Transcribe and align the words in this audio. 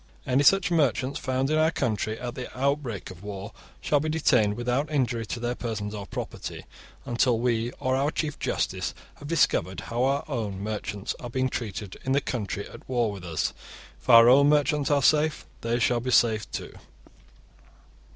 Any 0.25 0.41
such 0.41 0.71
merchants 0.71 1.19
found 1.19 1.51
in 1.51 1.59
our 1.59 1.69
country 1.69 2.19
at 2.19 2.33
the 2.33 2.49
outbreak 2.59 3.11
of 3.11 3.21
war 3.21 3.51
shall 3.81 3.99
be 3.99 4.09
detained 4.09 4.55
without 4.55 4.89
injury 4.89 5.27
to 5.27 5.39
their 5.39 5.53
persons 5.53 5.93
or 5.93 6.07
property, 6.07 6.65
until 7.05 7.37
we 7.37 7.69
or 7.79 7.95
our 7.95 8.09
chief 8.09 8.39
justice 8.39 8.95
have 9.17 9.27
discovered 9.27 9.79
how 9.81 10.01
our 10.03 10.23
own 10.27 10.59
merchants 10.59 11.13
are 11.19 11.29
being 11.29 11.49
treated 11.49 11.97
in 12.03 12.13
the 12.13 12.19
country 12.19 12.67
at 12.67 12.89
war 12.89 13.11
with 13.11 13.23
us. 13.23 13.53
If 14.01 14.09
our 14.09 14.27
own 14.27 14.49
merchants 14.49 14.89
are 14.89 15.03
safe 15.03 15.45
they 15.61 15.77
shall 15.77 15.99
be 15.99 16.09
safe 16.09 16.49
too. 16.49 16.73